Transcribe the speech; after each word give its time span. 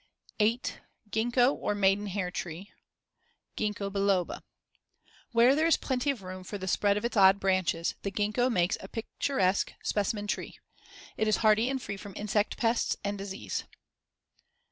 8. 0.39 0.81
Gingko 1.11 1.53
or 1.53 1.75
Maiden 1.75 2.07
hair 2.07 2.31
tree 2.31 2.71
(Gingko 3.55 3.91
biloba) 3.91 4.41
Where 5.31 5.53
there 5.53 5.67
is 5.67 5.77
plenty 5.77 6.09
of 6.09 6.23
room 6.23 6.43
for 6.43 6.57
the 6.57 6.67
spread 6.67 6.97
of 6.97 7.05
its 7.05 7.15
odd 7.15 7.39
branches, 7.39 7.93
the 8.01 8.09
gingko 8.09 8.49
makes 8.51 8.79
a 8.81 8.87
picturesque 8.87 9.73
specimen 9.83 10.25
tree. 10.25 10.57
It 11.17 11.27
is 11.27 11.37
hardy 11.45 11.69
and 11.69 11.79
free 11.79 11.97
from 11.97 12.15
insect 12.15 12.57
pests 12.57 12.97
and 13.03 13.15
disease. 13.15 13.65